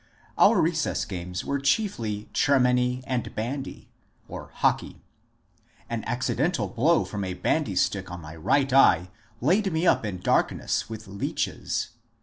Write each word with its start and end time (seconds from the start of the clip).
Our 0.35 0.59
recess 0.59 1.05
games 1.05 1.45
were 1.45 1.59
chiefly 1.59 2.27
chermany 2.33 3.03
and 3.05 3.35
bandy(" 3.35 3.87
hockey"). 4.55 4.99
An 5.91 6.03
accidental 6.07 6.67
blow 6.69 7.05
from 7.05 7.23
a 7.23 7.35
bandystick 7.35 8.09
on 8.09 8.19
my 8.19 8.35
right 8.35 8.73
eye 8.73 9.11
laid 9.41 9.71
me 9.71 9.85
up 9.85 10.03
in 10.03 10.17
dark 10.17 10.51
ness, 10.51 10.89
with 10.89 11.07
leeches. 11.07 11.91